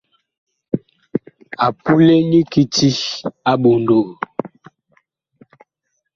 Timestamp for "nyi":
2.29-2.39